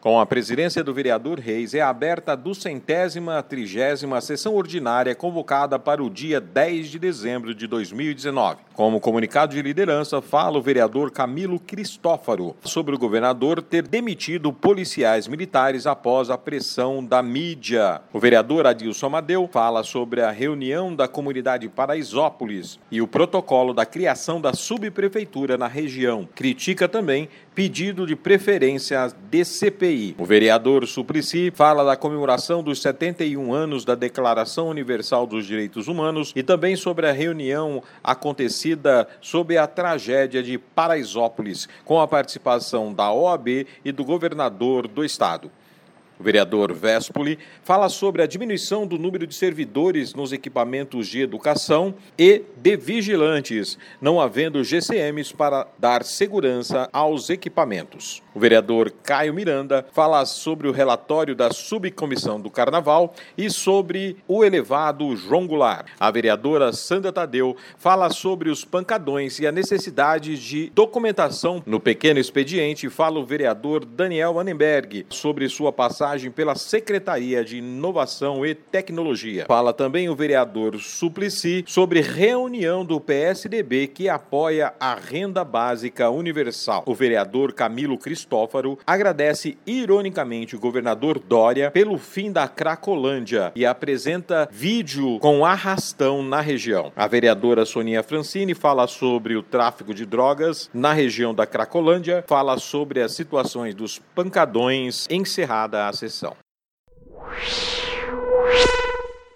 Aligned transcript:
Com 0.00 0.20
a 0.20 0.24
presidência 0.24 0.84
do 0.84 0.94
vereador 0.94 1.40
Reis, 1.40 1.74
é 1.74 1.80
aberta 1.80 2.30
a 2.30 2.36
duzentésima 2.36 3.42
trigésima 3.42 4.20
sessão 4.20 4.54
ordinária 4.54 5.12
convocada 5.12 5.76
para 5.76 6.00
o 6.00 6.08
dia 6.08 6.40
10 6.40 6.88
de 6.88 7.00
dezembro 7.00 7.52
de 7.52 7.66
2019. 7.66 8.58
Como 8.74 9.00
comunicado 9.00 9.56
de 9.56 9.60
liderança, 9.60 10.22
fala 10.22 10.56
o 10.56 10.62
vereador 10.62 11.10
Camilo 11.10 11.58
Cristófaro 11.58 12.54
sobre 12.62 12.94
o 12.94 12.98
governador 12.98 13.60
ter 13.60 13.88
demitido 13.88 14.52
policiais 14.52 15.26
militares 15.26 15.84
após 15.84 16.30
a 16.30 16.38
pressão 16.38 17.04
da 17.04 17.20
mídia. 17.20 18.00
O 18.12 18.20
vereador 18.20 18.68
Adilson 18.68 19.06
Amadeu 19.06 19.48
fala 19.52 19.82
sobre 19.82 20.20
a 20.20 20.30
reunião 20.30 20.94
da 20.94 21.08
comunidade 21.08 21.68
Paraisópolis 21.68 22.78
e 22.88 23.02
o 23.02 23.08
protocolo 23.08 23.74
da 23.74 23.84
criação 23.84 24.40
da 24.40 24.52
subprefeitura 24.52 25.58
na 25.58 25.66
região. 25.66 26.28
Critica 26.36 26.88
também 26.88 27.28
pedido 27.52 28.06
de 28.06 28.14
preferência 28.14 29.12
DCP 29.28 29.88
CPI. 29.98 30.14
O 30.16 30.24
vereador 30.24 30.86
Suplicy 30.86 31.50
fala 31.50 31.84
da 31.84 31.96
comemoração 31.96 32.62
dos 32.62 32.80
71 32.80 33.52
anos 33.52 33.84
da 33.84 33.94
Declaração 33.94 34.68
Universal 34.68 35.26
dos 35.26 35.46
Direitos 35.46 35.88
Humanos 35.88 36.32
e 36.36 36.42
também 36.42 36.76
sobre 36.76 37.08
a 37.08 37.12
reunião 37.12 37.82
acontecida 38.02 39.08
sobre 39.20 39.58
a 39.58 39.66
tragédia 39.66 40.42
de 40.42 40.56
Paraisópolis, 40.56 41.68
com 41.84 42.00
a 42.00 42.06
participação 42.06 42.92
da 42.92 43.12
OAB 43.12 43.66
e 43.84 43.92
do 43.92 44.04
governador 44.04 44.86
do 44.86 45.04
estado. 45.04 45.50
O 46.18 46.24
vereador 46.24 46.72
Vespoli 46.72 47.38
fala 47.62 47.88
sobre 47.88 48.22
a 48.22 48.26
diminuição 48.26 48.84
do 48.84 48.98
número 48.98 49.24
de 49.24 49.36
servidores 49.36 50.14
nos 50.14 50.32
equipamentos 50.32 51.06
de 51.06 51.20
educação 51.20 51.94
e 52.18 52.42
de 52.56 52.76
vigilantes, 52.76 53.78
não 54.00 54.20
havendo 54.20 54.64
GCMs 54.64 55.32
para 55.32 55.68
dar 55.78 56.02
segurança 56.02 56.88
aos 56.92 57.30
equipamentos. 57.30 58.20
O 58.34 58.40
vereador 58.40 58.92
Caio 59.04 59.32
Miranda 59.32 59.86
fala 59.92 60.24
sobre 60.26 60.66
o 60.66 60.72
relatório 60.72 61.36
da 61.36 61.52
subcomissão 61.52 62.40
do 62.40 62.50
Carnaval 62.50 63.14
e 63.36 63.48
sobre 63.48 64.16
o 64.26 64.44
elevado 64.44 65.14
João 65.14 65.46
Goulart. 65.46 65.86
A 66.00 66.10
vereadora 66.10 66.72
Sandra 66.72 67.12
Tadeu 67.12 67.56
fala 67.76 68.10
sobre 68.10 68.50
os 68.50 68.64
pancadões 68.64 69.38
e 69.38 69.46
a 69.46 69.52
necessidade 69.52 70.36
de 70.36 70.70
documentação 70.70 71.62
no 71.64 71.78
pequeno 71.78 72.18
expediente. 72.18 72.90
Fala 72.90 73.20
o 73.20 73.24
vereador 73.24 73.84
Daniel 73.84 74.40
Annenberg 74.40 75.06
sobre 75.10 75.48
sua 75.48 75.72
passagem 75.72 76.07
pela 76.30 76.54
Secretaria 76.54 77.44
de 77.44 77.58
Inovação 77.58 78.44
e 78.44 78.54
Tecnologia. 78.54 79.44
Fala 79.46 79.74
também 79.74 80.08
o 80.08 80.16
vereador 80.16 80.80
Suplicy 80.80 81.64
sobre 81.66 82.00
reunião 82.00 82.82
do 82.82 82.98
PSDB 82.98 83.88
que 83.88 84.08
apoia 84.08 84.72
a 84.80 84.94
renda 84.94 85.44
básica 85.44 86.08
universal. 86.08 86.82
O 86.86 86.94
vereador 86.94 87.52
Camilo 87.52 87.98
Cristófaro 87.98 88.78
agradece 88.86 89.58
ironicamente 89.66 90.56
o 90.56 90.58
governador 90.58 91.18
Dória 91.18 91.70
pelo 91.70 91.98
fim 91.98 92.32
da 92.32 92.48
Cracolândia 92.48 93.52
e 93.54 93.66
apresenta 93.66 94.48
vídeo 94.50 95.18
com 95.18 95.44
arrastão 95.44 96.22
na 96.22 96.40
região. 96.40 96.90
A 96.96 97.06
vereadora 97.06 97.66
Sonia 97.66 98.02
Francini 98.02 98.54
fala 98.54 98.86
sobre 98.86 99.36
o 99.36 99.42
tráfico 99.42 99.92
de 99.92 100.06
drogas 100.06 100.70
na 100.72 100.94
região 100.94 101.34
da 101.34 101.46
Cracolândia, 101.46 102.24
fala 102.26 102.56
sobre 102.56 103.02
as 103.02 103.12
situações 103.12 103.74
dos 103.74 103.98
pancadões 104.14 105.06
encerrada 105.10 105.86
a 105.86 105.92
sessão. 105.98 106.36